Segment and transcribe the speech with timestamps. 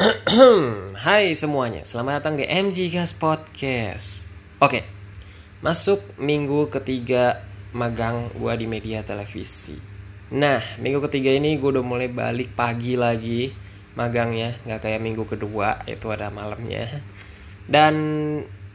[1.04, 4.32] Hai semuanya, selamat datang di MG Gas Podcast.
[4.56, 4.80] Oke,
[5.60, 7.44] masuk minggu ketiga
[7.76, 9.76] magang gua di media televisi.
[10.32, 13.52] Nah, minggu ketiga ini gue udah mulai balik pagi lagi
[13.92, 16.88] magangnya, nggak kayak minggu kedua itu ada malamnya.
[17.68, 17.94] Dan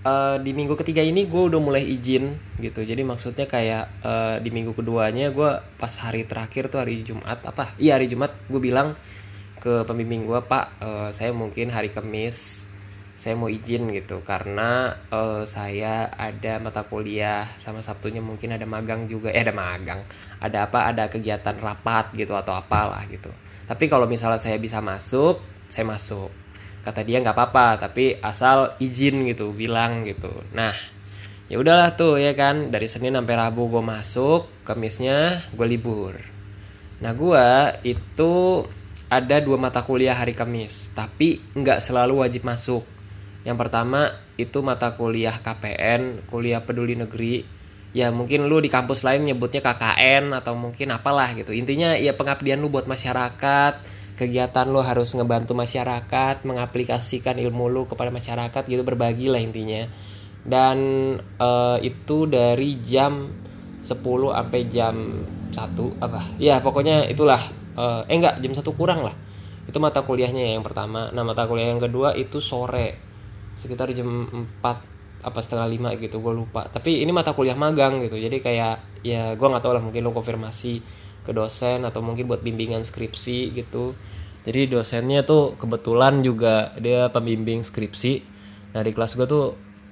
[0.06, 4.54] uh, di minggu ketiga ini gue udah mulai izin gitu jadi maksudnya kayak uh, di
[4.54, 5.52] minggu keduanya gue
[5.82, 8.94] pas hari terakhir tuh hari Jumat apa iya hari Jumat gue bilang
[9.66, 12.70] ke pembimbing gue pak uh, saya mungkin hari Kamis
[13.16, 14.22] saya mau izin gitu.
[14.22, 19.32] Karena uh, saya ada mata kuliah sama Sabtunya mungkin ada magang juga.
[19.32, 20.04] Eh ada magang.
[20.44, 20.92] Ada apa?
[20.92, 23.32] Ada kegiatan rapat gitu atau apalah gitu.
[23.66, 26.30] Tapi kalau misalnya saya bisa masuk saya masuk.
[26.86, 30.30] Kata dia nggak apa-apa tapi asal izin gitu bilang gitu.
[30.54, 30.76] Nah
[31.50, 32.70] ya udahlah tuh ya kan.
[32.70, 36.14] Dari Senin sampai Rabu gue masuk Kamisnya gue libur.
[37.02, 37.48] Nah gue
[37.88, 38.34] itu
[39.10, 42.84] ada dua mata kuliah hari Kamis tapi nggak selalu wajib masuk.
[43.46, 47.46] Yang pertama itu mata kuliah KPN kuliah peduli negeri.
[47.96, 51.56] Ya mungkin lu di kampus lain nyebutnya KKN atau mungkin apalah gitu.
[51.56, 58.10] Intinya ya pengabdian lu buat masyarakat kegiatan lo harus ngebantu masyarakat mengaplikasikan ilmu lo kepada
[58.10, 59.88] masyarakat gitu berbagi lah intinya.
[60.46, 60.78] Dan
[61.40, 63.32] uh, itu dari jam
[63.86, 63.92] 10
[64.34, 64.96] sampai jam
[65.52, 66.22] 1 apa?
[66.42, 67.40] Ya pokoknya itulah
[67.76, 69.16] uh, eh enggak jam satu kurang lah.
[69.66, 71.10] Itu mata kuliahnya yang pertama.
[71.12, 72.98] Nah mata kuliah yang kedua itu sore.
[73.56, 74.28] Sekitar jam
[74.62, 76.70] 4 apa setengah lima gitu gue lupa.
[76.70, 78.16] Tapi ini mata kuliah magang gitu.
[78.20, 80.74] Jadi kayak ya gue nggak tahu lah mungkin lo konfirmasi
[81.26, 83.98] ke dosen atau mungkin buat bimbingan skripsi gitu.
[84.46, 88.22] Jadi dosennya tuh kebetulan juga dia pembimbing skripsi.
[88.78, 89.46] Nah di kelas gue tuh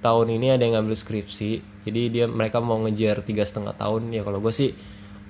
[0.06, 1.52] tahun ini ada yang ngambil skripsi.
[1.89, 4.14] Jadi dia mereka mau ngejar tiga setengah tahun.
[4.14, 4.70] Ya kalau gue sih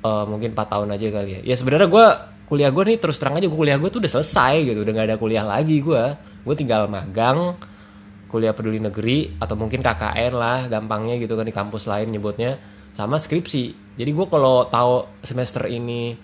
[0.03, 1.41] uh, mungkin empat tahun aja kali ya.
[1.47, 2.05] Ya sebenarnya gue
[2.53, 5.07] kuliah gue nih terus terang aja gue kuliah gue tuh udah selesai gitu udah gak
[5.09, 6.03] ada kuliah lagi gue
[6.45, 7.57] gue tinggal magang
[8.29, 12.57] kuliah peduli negeri atau mungkin KKN lah gampangnya gitu kan di kampus lain nyebutnya
[12.89, 13.93] sama skripsi.
[13.93, 16.17] Jadi gue kalau tahu semester ini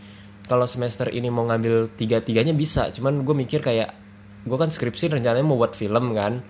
[0.45, 3.94] kalau semester ini mau ngambil tiga tiganya bisa cuman gue mikir kayak
[4.41, 6.41] gue kan skripsi rencananya mau buat film kan.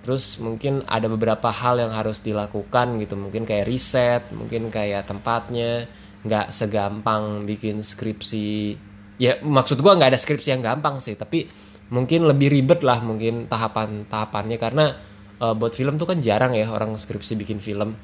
[0.00, 5.88] Terus mungkin ada beberapa hal yang harus dilakukan gitu mungkin kayak riset mungkin kayak tempatnya
[6.24, 8.80] nggak segampang bikin skripsi
[9.20, 11.48] ya maksud gue nggak ada skripsi yang gampang sih tapi
[11.92, 14.96] mungkin lebih ribet lah mungkin tahapan tahapannya karena
[15.42, 17.98] uh, buat film tuh kan jarang ya orang skripsi bikin film.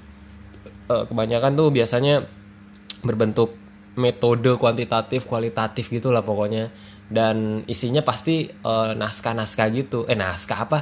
[0.91, 2.27] Uh, kebanyakan tuh biasanya
[3.07, 3.55] berbentuk
[3.95, 6.75] metode kuantitatif kualitatif gitulah pokoknya.
[7.09, 10.05] Dan isinya pasti uh, naskah-naskah gitu.
[10.11, 10.79] Eh naskah apa?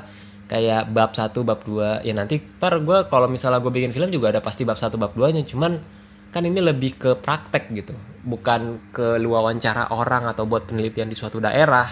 [0.50, 2.02] Kayak bab satu bab dua.
[2.02, 5.14] Ya nanti ntar gue kalau misalnya gue bikin film juga ada pasti bab satu bab
[5.14, 5.44] duanya.
[5.46, 5.78] Cuman
[6.36, 7.96] kan ini lebih ke praktek gitu.
[8.20, 11.88] Bukan ke lu wawancara orang atau buat penelitian di suatu daerah.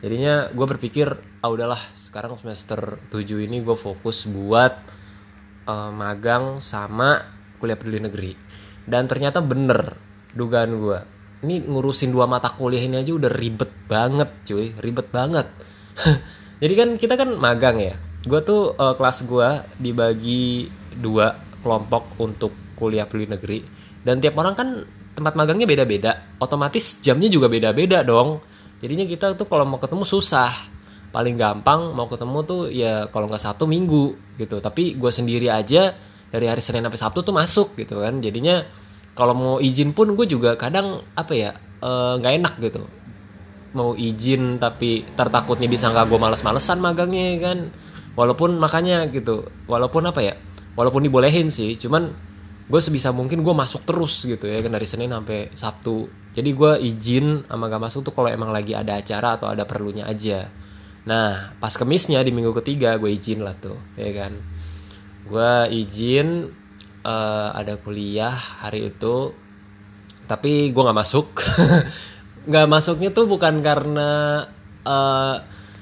[0.00, 1.12] Jadinya gue berpikir
[1.44, 4.72] ah udahlah sekarang semester 7 ini gue fokus buat
[5.68, 7.20] uh, magang sama
[7.60, 8.32] kuliah peduli negeri.
[8.88, 10.00] Dan ternyata bener
[10.32, 10.98] dugaan gue
[11.44, 14.72] ini ngurusin dua mata kuliah ini aja udah ribet banget cuy.
[14.80, 15.44] Ribet banget.
[16.64, 18.00] Jadi kan kita kan magang ya.
[18.24, 23.58] Gue tuh uh, kelas gue dibagi dua kelompok untuk kuliah peduli negeri.
[24.04, 24.68] Dan tiap orang kan
[25.14, 26.36] tempat magangnya beda-beda.
[26.42, 28.42] Otomatis jamnya juga beda-beda dong.
[28.82, 30.52] Jadinya kita tuh kalau mau ketemu susah.
[31.14, 34.58] Paling gampang mau ketemu tuh ya kalau nggak satu minggu gitu.
[34.58, 35.94] Tapi gue sendiri aja
[36.28, 38.18] dari hari Senin sampai Sabtu tuh masuk gitu kan.
[38.18, 38.66] Jadinya
[39.14, 42.82] kalau mau izin pun gue juga kadang apa ya eh, nggak uh, enak gitu.
[43.78, 47.58] Mau izin tapi tertakutnya bisa nggak gue males-malesan magangnya kan.
[48.18, 50.34] Walaupun makanya gitu walaupun apa ya
[50.74, 51.78] walaupun dibolehin sih.
[51.78, 52.10] Cuman
[52.64, 56.08] gue sebisa mungkin gue masuk terus gitu ya kan dari Senin sampai Sabtu.
[56.34, 60.08] Jadi gue izin sama gak masuk tuh kalau emang lagi ada acara atau ada perlunya
[60.08, 60.48] aja.
[61.04, 64.32] Nah pas kemisnya di minggu ketiga gue izin lah tuh ya kan.
[65.28, 66.48] Gue izin
[67.04, 69.36] uh, ada kuliah hari itu
[70.24, 71.26] tapi gue nggak masuk.
[72.44, 74.44] Nggak masuknya tuh bukan karena
[74.84, 75.34] eh,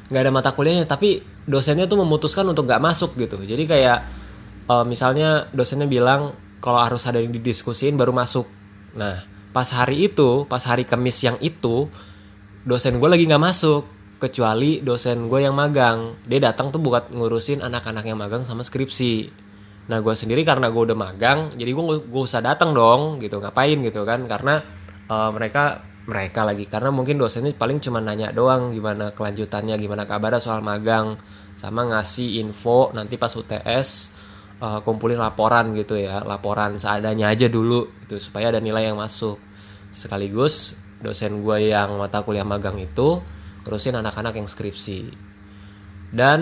[0.06, 3.34] nggak uh, ada mata kuliahnya tapi dosennya tuh memutuskan untuk nggak masuk gitu.
[3.42, 3.98] Jadi kayak
[4.70, 8.46] uh, misalnya dosennya bilang kalau harus ada yang didiskusin baru masuk.
[8.94, 11.90] Nah pas hari itu pas hari kemis yang itu
[12.64, 13.82] dosen gue lagi nggak masuk
[14.22, 16.22] kecuali dosen gue yang magang.
[16.22, 19.34] Dia datang tuh buat ngurusin anak-anak yang magang sama skripsi.
[19.90, 23.42] Nah gue sendiri karena gue udah magang jadi gue gue usah datang dong gitu.
[23.42, 24.22] Ngapain gitu kan?
[24.30, 24.62] Karena
[25.10, 26.70] uh, mereka mereka lagi.
[26.70, 31.18] Karena mungkin dosennya paling cuma nanya doang gimana kelanjutannya gimana kabarnya soal magang.
[31.58, 34.11] Sama ngasih info nanti pas UTS
[34.62, 39.42] uh, kumpulin laporan gitu ya laporan seadanya aja dulu gitu supaya ada nilai yang masuk.
[39.90, 43.18] Sekaligus dosen gue yang mata kuliah magang itu
[43.66, 45.10] terusin anak-anak yang skripsi.
[46.14, 46.40] Dan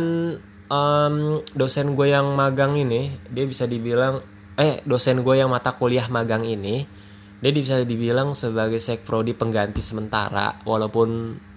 [0.68, 4.20] um, dosen gue yang magang ini dia bisa dibilang
[4.60, 6.84] eh dosen gue yang mata kuliah magang ini
[7.40, 11.08] dia bisa dibilang sebagai sekprodi pengganti sementara walaupun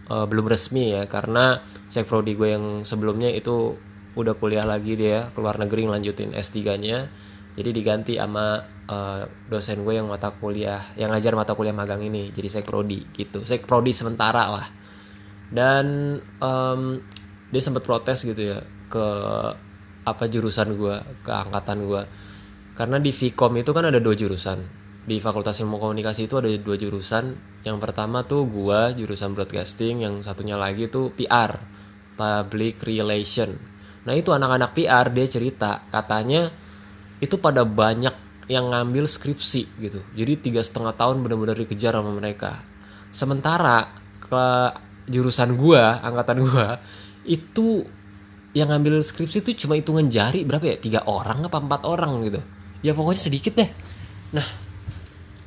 [0.07, 1.59] uh, belum resmi ya karena
[1.91, 3.75] sekprodi gue yang sebelumnya itu
[4.13, 7.09] udah kuliah lagi dia keluar negeri ngelanjutin S3-nya
[7.53, 12.33] jadi diganti sama uh, dosen gue yang mata kuliah yang ngajar mata kuliah magang ini.
[12.33, 13.45] Jadi sekprodi gitu.
[13.45, 14.65] Sekprodi sementara lah.
[15.53, 16.97] Dan um,
[17.53, 18.57] dia sempat protes gitu ya
[18.89, 19.07] ke
[20.03, 22.01] apa jurusan gue ke angkatan gue
[22.73, 24.81] karena di Vkom itu kan ada dua jurusan.
[25.03, 27.37] Di Fakultas Ilmu Komunikasi itu ada dua jurusan.
[27.61, 31.53] Yang pertama tuh gua jurusan broadcasting, yang satunya lagi tuh PR,
[32.17, 33.53] public relation.
[34.03, 36.51] Nah, itu anak-anak PR dia cerita, katanya
[37.23, 38.11] itu pada banyak
[38.51, 40.03] yang ngambil skripsi gitu.
[40.11, 42.59] Jadi tiga setengah tahun benar-benar dikejar sama mereka.
[43.13, 43.87] Sementara
[44.19, 44.45] ke
[45.07, 46.83] jurusan gua, angkatan gua
[47.23, 47.87] itu
[48.51, 50.77] yang ngambil skripsi itu cuma hitungan jari berapa ya?
[50.77, 52.41] Tiga orang apa empat orang gitu.
[52.83, 53.69] Ya pokoknya sedikit deh.
[54.35, 54.47] Nah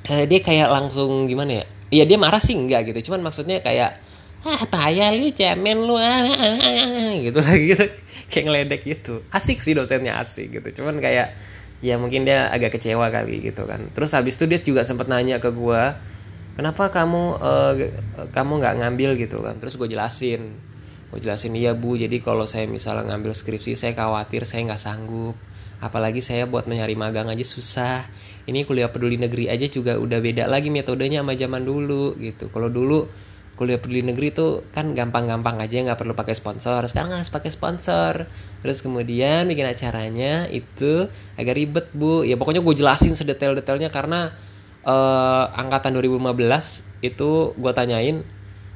[0.08, 1.64] uh, dia kayak langsung gimana ya?
[1.92, 3.12] Iya dia marah sih enggak gitu.
[3.12, 4.02] Cuman maksudnya kayak
[4.46, 7.74] ah payah lu cemen lu ah, ah, ah, ah gitu lagi.
[7.74, 7.86] gitu
[8.30, 9.22] kayak ngeledek gitu.
[9.30, 10.82] Asik sih dosennya asik gitu.
[10.82, 11.36] Cuman kayak
[11.84, 13.86] ya mungkin dia agak kecewa kali gitu kan.
[13.92, 15.82] Terus habis itu dia juga sempat nanya ke gue
[16.56, 17.72] kenapa kamu uh,
[18.32, 19.10] kamu nggak ngambil?
[19.20, 19.60] gitu kan.
[19.60, 20.56] Terus gue jelasin.
[21.12, 21.94] Gue jelasin iya bu.
[21.94, 25.36] Jadi kalau saya misalnya ngambil skripsi saya khawatir saya nggak sanggup.
[25.76, 28.08] Apalagi saya buat mencari magang aja susah.
[28.48, 32.48] Ini kuliah peduli negeri aja juga udah beda lagi metodenya sama zaman dulu gitu.
[32.48, 33.04] Kalau dulu
[33.56, 36.84] kuliah peduli negeri tuh kan gampang-gampang aja nggak perlu pakai sponsor.
[36.84, 38.28] Sekarang harus pakai sponsor.
[38.60, 41.08] Terus kemudian bikin acaranya itu
[41.40, 42.22] agak ribet bu.
[42.28, 44.36] Ya pokoknya gue jelasin sedetail-detailnya karena
[44.84, 48.20] uh, angkatan 2015 itu gue tanyain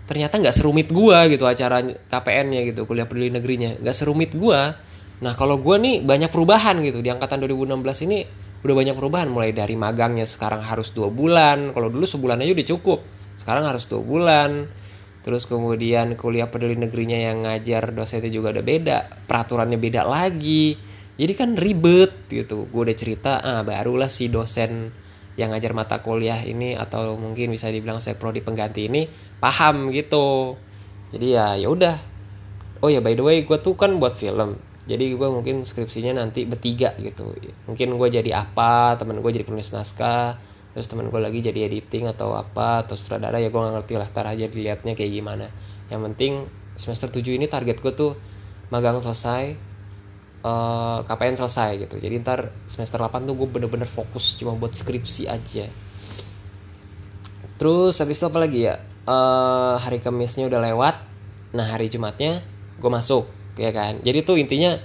[0.08, 3.76] ternyata nggak serumit gue gitu acara KPN-nya gitu kuliah peduli negerinya.
[3.84, 4.88] Nggak serumit gue
[5.20, 7.04] nah kalau gue nih banyak perubahan gitu.
[7.04, 8.24] Di angkatan 2016 ini
[8.64, 9.28] udah banyak perubahan.
[9.28, 11.76] Mulai dari magangnya sekarang harus dua bulan.
[11.76, 14.68] Kalau dulu sebulan aja udah cukup sekarang harus dua bulan.
[15.20, 20.76] Terus kemudian kuliah peduli negerinya yang ngajar dosennya juga udah beda peraturannya beda lagi.
[21.16, 22.68] Jadi kan ribet gitu.
[22.68, 24.92] Gue udah cerita ah barulah si dosen
[25.36, 29.08] yang ngajar mata kuliah ini atau mungkin bisa dibilang saya prodi pengganti ini
[29.40, 30.56] paham gitu.
[31.12, 31.96] Jadi ya ya udah.
[32.80, 34.56] Oh ya by the way gue tuh kan buat film.
[34.88, 37.36] Jadi gue mungkin skripsinya nanti bertiga gitu.
[37.68, 42.06] Mungkin gue jadi apa teman gue jadi penulis naskah terus teman gue lagi jadi editing
[42.06, 45.46] atau apa atau sutradara ya gue gak ngerti lah tar aja dilihatnya kayak gimana.
[45.90, 46.32] Yang penting
[46.78, 48.14] semester 7 ini target gue tuh
[48.70, 49.70] magang selesai
[50.46, 51.96] uh, eh, KPN selesai gitu.
[51.98, 55.66] Jadi ntar semester 8 tuh gue bener-bener fokus cuma buat skripsi aja.
[57.60, 58.80] Terus habis itu apa lagi ya?
[59.04, 60.96] Uh, hari Kamisnya udah lewat
[61.50, 62.46] nah hari Jumatnya
[62.78, 63.26] gue masuk
[63.58, 63.98] ya kan?
[64.00, 64.78] Jadi tuh intinya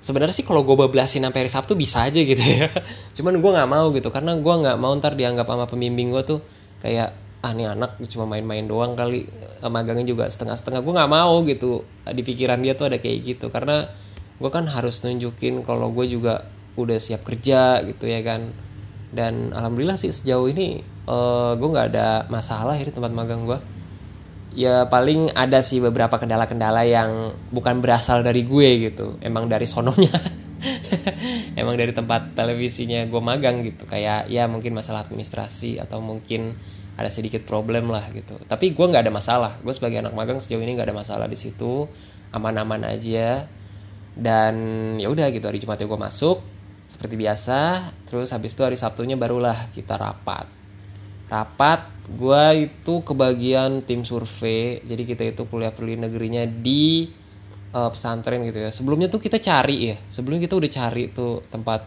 [0.00, 2.72] sebenarnya sih kalau gue bablasin sampai hari Sabtu bisa aja gitu ya.
[3.16, 6.40] Cuman gue nggak mau gitu karena gue nggak mau ntar dianggap sama pembimbing gue tuh
[6.80, 9.28] kayak ah nih anak cuma main-main doang kali
[9.64, 10.80] magangnya juga setengah-setengah.
[10.80, 13.86] Gue nggak mau gitu di pikiran dia tuh ada kayak gitu karena
[14.40, 16.48] gue kan harus nunjukin kalau gue juga
[16.80, 18.50] udah siap kerja gitu ya kan.
[19.10, 20.80] Dan alhamdulillah sih sejauh ini
[21.10, 23.79] uh, eh, gue nggak ada masalah ya di tempat magang gue
[24.54, 29.16] ya paling ada sih beberapa kendala-kendala yang bukan berasal dari gue gitu.
[29.22, 30.12] Emang dari sononya.
[31.60, 33.86] Emang dari tempat televisinya gue magang gitu.
[33.86, 36.54] Kayak ya mungkin masalah administrasi atau mungkin
[36.98, 38.36] ada sedikit problem lah gitu.
[38.44, 39.52] Tapi gue nggak ada masalah.
[39.62, 41.88] Gue sebagai anak magang sejauh ini nggak ada masalah di situ.
[42.34, 43.46] Aman-aman aja.
[44.10, 44.54] Dan
[44.98, 46.38] ya udah gitu hari Jumatnya gue masuk
[46.90, 47.90] seperti biasa.
[48.04, 50.59] Terus habis itu hari Sabtunya barulah kita rapat
[51.30, 54.82] rapat gue itu kebagian tim survei.
[54.82, 57.06] Jadi kita itu kuliah perli negerinya di
[57.70, 58.70] uh, pesantren gitu ya.
[58.74, 59.96] Sebelumnya tuh kita cari ya.
[60.10, 61.80] Sebelumnya kita udah cari tuh tempat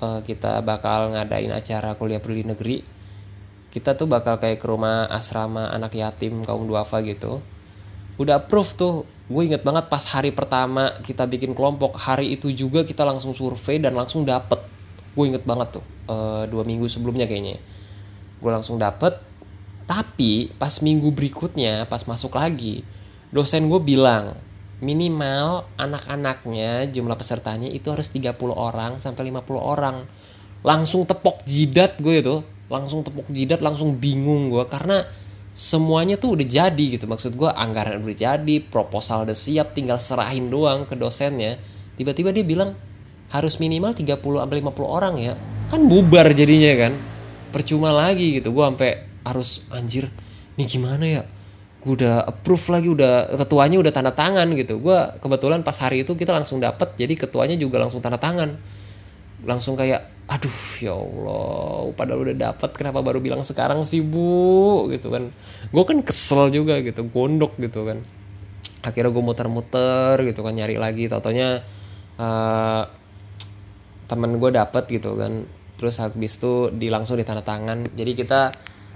[0.00, 2.80] uh, kita bakal ngadain acara kuliah perli negeri.
[3.68, 7.44] Kita tuh bakal kayak ke rumah asrama anak yatim kaum duafa gitu.
[8.16, 8.94] Udah approve tuh.
[9.28, 13.76] Gue inget banget pas hari pertama kita bikin kelompok hari itu juga kita langsung survei
[13.76, 14.64] dan langsung dapet.
[15.12, 17.60] Gue inget banget tuh uh, dua minggu sebelumnya kayaknya
[18.38, 19.18] gue langsung dapet.
[19.88, 22.84] Tapi pas minggu berikutnya pas masuk lagi
[23.32, 24.36] dosen gue bilang
[24.78, 30.06] minimal anak-anaknya jumlah pesertanya itu harus 30 orang sampai 50 orang.
[30.62, 32.36] Langsung tepok jidat gue itu
[32.68, 35.02] langsung tepok jidat langsung bingung gue karena
[35.56, 37.10] semuanya tuh udah jadi gitu.
[37.10, 41.58] Maksud gue anggaran udah jadi proposal udah siap tinggal serahin doang ke dosennya.
[41.98, 42.78] Tiba-tiba dia bilang
[43.34, 45.34] harus minimal 30 sampai 50 orang ya.
[45.68, 47.17] Kan bubar jadinya kan
[47.48, 48.52] percuma lagi gitu.
[48.54, 50.08] Gue sampai harus anjir
[50.56, 51.22] nih gimana ya?
[51.78, 54.82] Gue udah approve lagi udah ketuanya udah tanda tangan gitu.
[54.82, 58.56] Gue kebetulan pas hari itu kita langsung dapet jadi ketuanya juga langsung tanda tangan.
[59.46, 64.90] Langsung kayak aduh ya Allah padahal udah dapet kenapa baru bilang sekarang sih bu?
[64.92, 65.30] Gitu kan.
[65.70, 68.02] Gue kan kesel juga gitu gondok gitu kan.
[68.82, 71.06] Akhirnya gue muter-muter gitu kan nyari lagi.
[71.06, 71.62] Totonya
[72.18, 72.82] uh,
[74.08, 75.44] temen gue dapet gitu kan
[75.78, 78.40] terus habis itu di langsung ditanda tangan jadi kita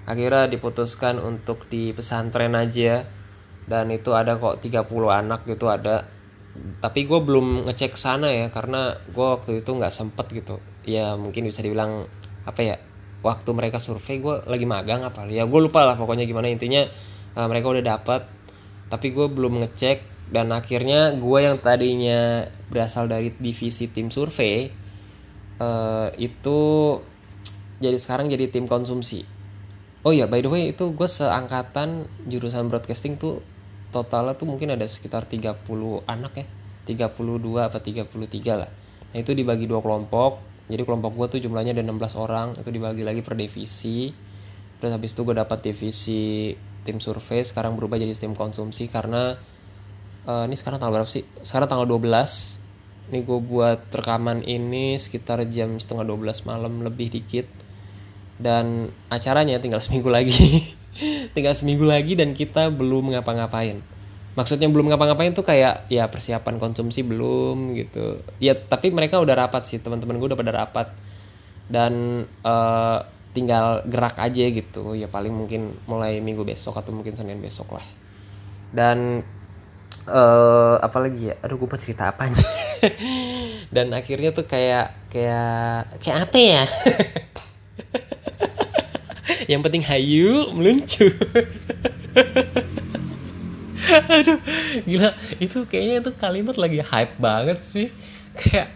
[0.06, 3.06] akhirnya diputuskan untuk di pesantren aja.
[3.62, 6.02] Dan itu ada kok 30 anak gitu ada.
[6.82, 10.58] Tapi gue belum ngecek sana ya karena gue waktu itu nggak sempet gitu.
[10.84, 12.10] Ya mungkin bisa dibilang
[12.42, 12.76] apa ya
[13.22, 15.30] waktu mereka survei gue lagi magang apa.
[15.30, 16.50] Ya gue lupa lah pokoknya gimana.
[16.50, 16.84] Intinya
[17.38, 18.26] uh, mereka udah dapat
[18.90, 20.10] tapi gue belum ngecek.
[20.32, 24.81] Dan akhirnya gue yang tadinya berasal dari divisi tim survei
[25.62, 26.58] uh, itu
[27.78, 29.22] jadi sekarang jadi tim konsumsi.
[30.02, 33.38] Oh iya by the way itu gue seangkatan jurusan broadcasting tuh
[33.94, 35.62] totalnya tuh mungkin ada sekitar 30
[36.10, 36.46] anak ya.
[36.82, 38.10] 32 apa 33
[38.58, 38.70] lah.
[39.14, 40.42] Nah itu dibagi dua kelompok.
[40.66, 42.58] Jadi kelompok gue tuh jumlahnya ada 16 orang.
[42.58, 44.10] Itu dibagi lagi per divisi.
[44.82, 46.50] Terus habis itu gue dapat divisi
[46.82, 47.46] tim survei.
[47.46, 49.38] Sekarang berubah jadi tim konsumsi karena
[50.26, 51.22] uh, ini sekarang tanggal berapa sih?
[51.46, 52.61] Sekarang tanggal 12
[53.12, 57.44] ini gue buat rekaman ini sekitar jam setengah 12 malam lebih dikit.
[58.40, 60.72] Dan acaranya tinggal seminggu lagi.
[61.36, 63.84] Tinggal seminggu lagi dan kita belum ngapa-ngapain.
[64.32, 68.24] Maksudnya belum ngapa-ngapain tuh kayak ya persiapan konsumsi belum gitu.
[68.40, 70.96] Ya tapi mereka udah rapat sih teman-teman gue udah pada rapat.
[71.68, 72.98] Dan uh,
[73.36, 74.96] tinggal gerak aja gitu.
[74.96, 77.84] Ya paling mungkin mulai minggu besok atau mungkin senin besok lah.
[78.72, 79.20] Dan
[80.08, 81.36] uh, apa lagi ya?
[81.44, 82.48] Aduh gue mau cerita apa aja
[83.74, 86.64] dan akhirnya tuh kayak kayak kayak apa ya?
[89.46, 91.12] Yang penting hayu meluncur.
[94.10, 94.38] Aduh
[94.86, 95.10] gila.
[95.38, 97.88] Itu kayaknya itu kalimat lagi hype banget sih.
[98.34, 98.74] Kayak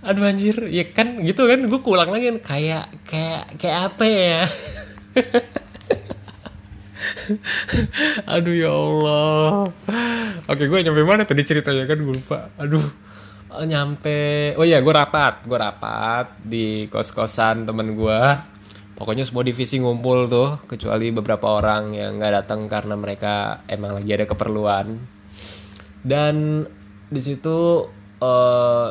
[0.00, 4.40] aduh anjir ya kan gitu kan gue kulang lagi kan kayak kayak kayak apa ya?
[8.30, 9.68] Aduh ya Allah.
[10.48, 12.48] Oke gue nyampe mana tadi ceritanya kan gue lupa.
[12.56, 13.09] Aduh
[13.50, 18.20] oh, nyampe oh iya gue rapat gue rapat di kos kosan temen gue
[19.00, 24.12] pokoknya semua divisi ngumpul tuh kecuali beberapa orang yang nggak datang karena mereka emang lagi
[24.12, 25.00] ada keperluan.
[26.04, 26.68] Dan
[27.08, 27.88] di situ
[28.20, 28.88] uh,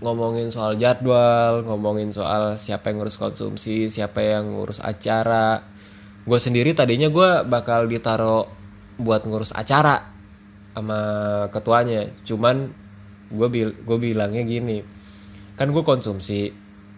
[0.00, 5.60] ngomongin soal jadwal ngomongin soal siapa yang ngurus konsumsi siapa yang ngurus acara.
[6.24, 8.48] Gue sendiri tadinya gue bakal ditaro
[8.96, 10.00] buat ngurus acara
[10.72, 11.00] sama
[11.52, 12.08] ketuanya.
[12.24, 12.72] Cuman
[13.32, 14.84] gue bil gue bilangnya gini
[15.56, 16.52] kan gue konsumsi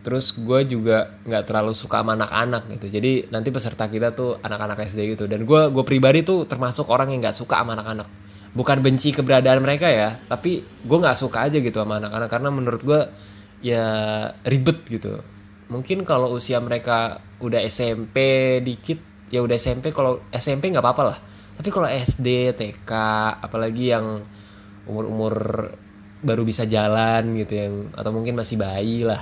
[0.05, 3.01] terus gue juga nggak terlalu suka sama anak-anak gitu.
[3.01, 5.25] Jadi nanti peserta kita tuh anak-anak SD gitu.
[5.25, 8.05] Dan gue gue pribadi tuh termasuk orang yang nggak suka sama anak-anak.
[8.53, 12.29] Bukan benci keberadaan mereka ya tapi gue nggak suka aja gitu sama anak-anak.
[12.29, 13.01] Karena menurut gue
[13.65, 13.87] ya
[14.45, 15.25] ribet gitu.
[15.73, 18.21] Mungkin kalau usia mereka udah SMP
[18.61, 19.01] dikit
[19.33, 21.19] ya udah SMP kalau SMP nggak apa-apa lah.
[21.57, 22.93] Tapi kalau SD TK
[23.41, 24.21] apalagi yang
[24.85, 25.73] umur-umur
[26.25, 29.21] baru bisa jalan gitu yang atau mungkin masih bayi lah.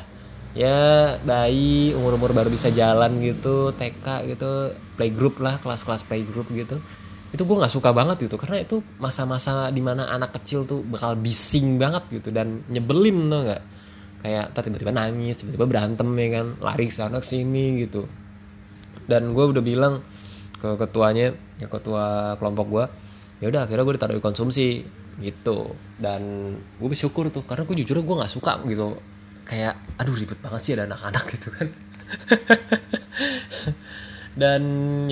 [0.55, 6.79] Ya bayi umur umur baru bisa jalan gitu TK gitu playgroup lah kelas-kelas playgroup gitu.
[7.35, 11.19] Itu gue nggak suka banget gitu karena itu masa-masa di mana anak kecil tuh bakal
[11.19, 13.63] bising banget gitu dan nyebelin tuh nggak?
[14.23, 16.47] Kayak tiba-tiba nangis tiba-tiba berantem ya kan?
[16.63, 18.07] Lari sana sini gitu.
[19.11, 20.05] Dan gue udah bilang
[20.63, 22.85] ke ketuanya ya ketua kelompok gue
[23.43, 24.69] ya udah akhirnya gue ditaruh di konsumsi
[25.21, 25.75] gitu.
[25.99, 28.97] Dan gue bersyukur tuh karena gue jujur gue nggak suka gitu.
[29.45, 31.69] Kayak aduh ribet banget sih ada anak-anak gitu kan.
[34.41, 34.63] Dan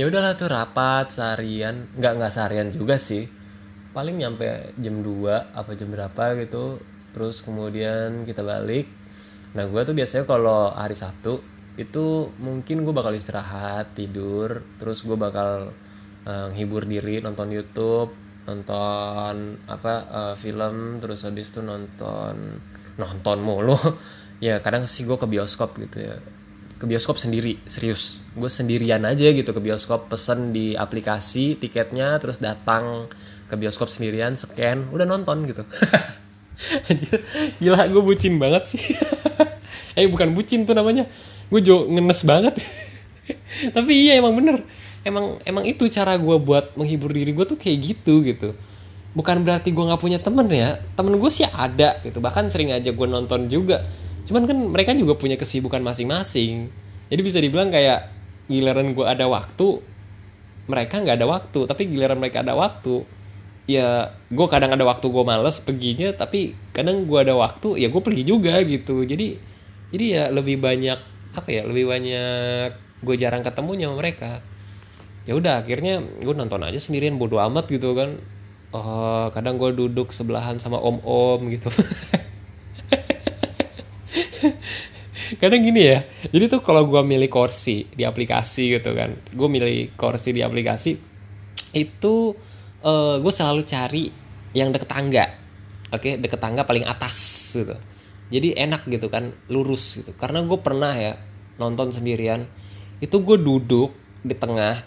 [0.00, 1.92] ya udahlah tuh rapat seharian.
[1.98, 3.28] Nggak nggak seharian juga sih.
[3.90, 6.80] Paling nyampe jam 2 apa jam berapa gitu.
[7.10, 8.86] Terus kemudian kita balik.
[9.58, 11.42] Nah gue tuh biasanya kalau hari Sabtu
[11.74, 14.62] itu mungkin gue bakal istirahat tidur.
[14.78, 15.74] Terus gue bakal
[16.24, 22.60] uh, nghibur diri nonton YouTube nonton apa uh, film terus habis itu nonton
[22.96, 23.76] nonton mulu.
[24.40, 26.16] Ya kadang sih gue ke bioskop gitu ya.
[26.80, 28.24] Ke bioskop sendiri serius.
[28.32, 33.12] Gue sendirian aja gitu ke bioskop pesen di aplikasi tiketnya terus datang
[33.44, 35.60] ke bioskop sendirian scan udah nonton gitu.
[37.60, 38.80] Gila gue bucin banget sih.
[39.98, 41.04] Eh bukan bucin tuh namanya.
[41.52, 42.64] Gue jo ngenes banget.
[43.76, 44.64] Tapi iya emang bener
[45.04, 48.52] emang emang itu cara gue buat menghibur diri gue tuh kayak gitu gitu.
[49.10, 50.78] Bukan berarti gue nggak punya temen ya.
[50.94, 52.22] Temen gue sih ada gitu.
[52.22, 53.82] Bahkan sering aja gue nonton juga.
[54.28, 56.70] Cuman kan mereka juga punya kesibukan masing-masing.
[57.10, 58.06] Jadi bisa dibilang kayak
[58.46, 59.82] giliran gue ada waktu
[60.70, 61.60] mereka nggak ada waktu.
[61.66, 63.02] Tapi giliran mereka ada waktu
[63.70, 68.02] ya gue kadang ada waktu gue males perginya tapi kadang gue ada waktu ya gue
[68.02, 69.02] pergi juga gitu.
[69.02, 69.38] Jadi
[69.90, 70.98] jadi ya lebih banyak
[71.34, 74.42] apa ya lebih banyak gue jarang ketemunya sama mereka
[75.28, 78.20] ya udah akhirnya gue nonton aja sendirian bodo amat gitu kan.
[78.70, 81.68] Oh kadang gue duduk sebelahan sama om om gitu.
[85.40, 86.02] Kadang gini ya
[86.34, 90.98] jadi tuh kalau gue milih kursi di aplikasi gitu kan gue milih kursi di aplikasi
[91.70, 92.34] itu
[92.82, 94.10] uh, gue selalu cari
[94.50, 95.40] yang deket tangga
[95.90, 96.02] oke?
[96.02, 96.14] Okay?
[96.18, 97.16] deket tangga paling atas
[97.54, 97.76] gitu.
[98.30, 100.14] Jadi enak gitu kan lurus gitu.
[100.14, 101.18] Karena gue pernah ya
[101.58, 102.46] nonton sendirian
[103.02, 103.90] itu gue duduk
[104.22, 104.78] di tengah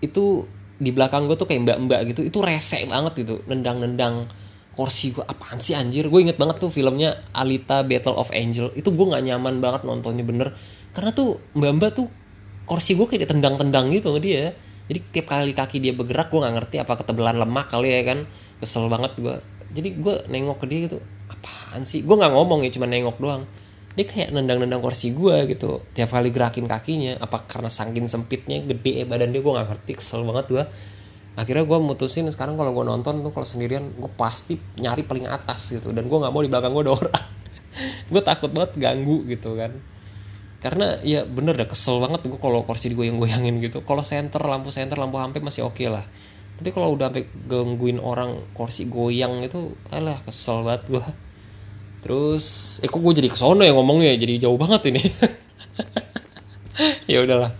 [0.00, 0.48] itu
[0.80, 3.44] di belakang gue tuh kayak mbak-mbak gitu itu rese banget gitu.
[3.44, 4.28] Nendang-nendang
[4.72, 6.08] kursi gue apaan sih anjir?
[6.08, 8.72] Gue inget banget tuh filmnya Alita Battle of Angel.
[8.72, 10.56] Itu gue nggak nyaman banget nontonnya bener.
[10.96, 12.08] Karena tuh mbak-mbak tuh
[12.64, 14.56] kursi gue kayak ditendang-tendang gitu sama dia.
[14.90, 18.24] Jadi tiap kali kaki dia bergerak gue nggak ngerti apa ketebalan lemak kali ya kan.
[18.58, 19.36] Kesel banget gue
[19.70, 20.98] jadi gue nengok ke dia gitu
[21.30, 22.02] apaan sih?
[22.02, 23.44] Gue nggak ngomong ya cuma nengok doang
[23.98, 25.82] dia kayak nendang-nendang kursi gue gitu.
[25.94, 29.92] Tiap kali gerakin kakinya apa karena saking sempitnya gede ya badan dia gue nggak ngerti
[29.98, 30.64] kesel banget gue
[31.38, 35.74] akhirnya gue mutusin sekarang kalau gue nonton tuh kalau sendirian gue pasti nyari paling atas
[35.74, 35.90] gitu.
[35.90, 37.24] Dan gue nggak mau di belakang gue ada orang.
[38.10, 39.70] Gue takut banget ganggu gitu kan.
[40.58, 43.86] Karena ya bener dah kesel banget gue kalau kursi digoyang-goyangin gitu.
[43.86, 46.02] Kalau center lampu center lampu hampir masih oke okay lah.
[46.58, 51.04] Tapi kalau udah sampai gangguin orang kursi goyang itu alah kesel banget gue
[52.00, 54.16] terus eh kok gue jadi kesono ya ngomongnya?
[54.16, 55.02] Jadi jauh banget ini.
[57.04, 57.52] Ya udahlah.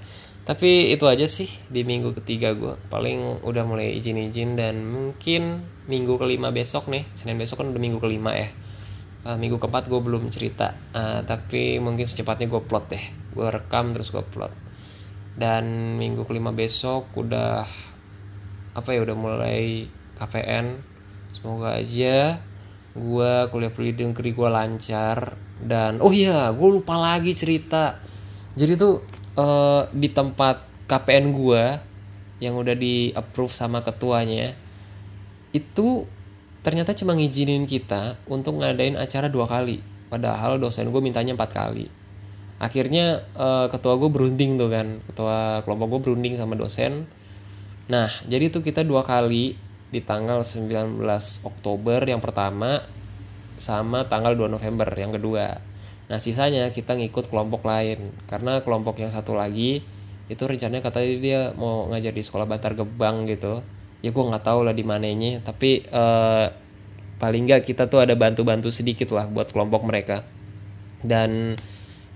[0.48, 6.16] Tapi itu aja sih di minggu ketiga gue paling udah mulai izin-izin dan mungkin minggu
[6.16, 7.04] kelima besok nih.
[7.12, 8.48] Senin besok kan udah minggu kelima ya.
[9.20, 10.72] Uh, minggu keempat gue belum cerita.
[10.96, 13.04] Uh, tapi mungkin secepatnya gue plot deh.
[13.36, 14.54] Gue rekam terus gue plot.
[15.36, 17.62] Dan minggu kelima besok udah
[18.70, 20.78] apa ya udah mulai KPN
[21.34, 22.38] semoga aja
[22.90, 28.00] gue kuliah di negeri gue lancar dan oh iya gue lupa lagi cerita.
[28.58, 29.04] Jadi tuh
[29.38, 31.64] uh, di tempat KPN gue
[32.42, 34.56] yang udah di approve sama ketuanya
[35.54, 36.08] itu
[36.60, 39.78] ternyata cuma ngizinin kita untuk ngadain acara dua kali.
[40.10, 41.86] Padahal dosen gue mintanya empat kali.
[42.58, 44.98] Akhirnya uh, ketua gue berunding tuh kan.
[45.06, 47.06] Ketua kelompok gue berunding sama dosen.
[47.86, 51.02] Nah jadi tuh kita dua kali di tanggal 19
[51.42, 52.82] Oktober yang pertama
[53.60, 55.60] sama tanggal 2 November yang kedua.
[56.10, 58.10] Nah sisanya kita ngikut kelompok lain.
[58.26, 59.82] Karena kelompok yang satu lagi
[60.30, 63.62] itu rencananya katanya dia mau ngajar di sekolah Bantar Gebang gitu.
[64.00, 66.48] Ya gue nggak tahu lah di mananya tapi uh,
[67.20, 70.24] paling nggak kita tuh ada bantu-bantu sedikit lah buat kelompok mereka.
[71.04, 71.54] Dan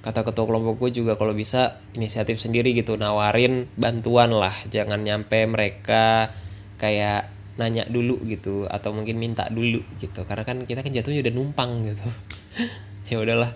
[0.01, 4.55] kata ketua kelompok gue juga kalau bisa inisiatif sendiri gitu nawarin bantuan lah.
[4.73, 6.33] Jangan nyampe mereka
[6.81, 10.27] kayak nanya dulu gitu atau mungkin minta dulu gitu.
[10.27, 12.07] Karena kan kita kan jatuhnya udah numpang gitu.
[13.05, 13.53] Ya udahlah.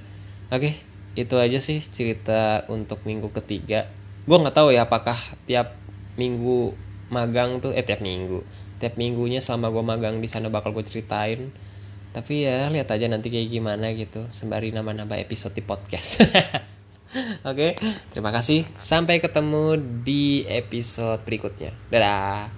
[0.52, 0.76] Oke
[1.18, 3.90] itu aja sih cerita untuk minggu ketiga.
[4.22, 5.18] Gue nggak tahu ya apakah
[5.50, 5.74] tiap
[6.14, 6.78] minggu
[7.10, 8.46] magang tuh eh tiap minggu.
[8.78, 11.50] Tiap minggunya selama gue magang di sana bakal gue ceritain.
[12.14, 14.30] Tapi ya lihat aja nanti kayak gimana gitu.
[14.30, 16.22] Sembari nama-nama episode di podcast.
[17.42, 17.70] Oke okay,
[18.14, 18.62] terima kasih.
[18.78, 21.74] Sampai ketemu di episode berikutnya.
[21.90, 22.57] Dadah